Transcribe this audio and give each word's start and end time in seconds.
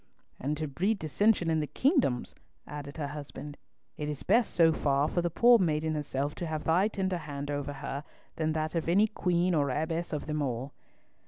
"And 0.39 0.57
to 0.57 0.67
breed 0.67 0.97
dissension 0.97 1.51
in 1.51 1.59
the 1.59 1.67
kingdoms!" 1.67 2.33
added 2.65 2.97
her 2.97 3.05
husband. 3.09 3.55
"It 3.97 4.09
is 4.09 4.23
best 4.23 4.55
so 4.55 4.73
far 4.73 5.07
for 5.07 5.21
the 5.21 5.29
poor 5.29 5.59
maiden 5.59 5.93
herself 5.93 6.33
to 6.37 6.47
have 6.47 6.63
thy 6.63 6.87
tender 6.87 7.19
hand 7.19 7.51
over 7.51 7.73
her 7.73 8.03
than 8.35 8.53
that 8.53 8.73
of 8.73 8.89
any 8.89 9.05
queen 9.05 9.53
or 9.53 9.69
abbess 9.69 10.11
of 10.11 10.25
them 10.25 10.41
all." 10.41 10.73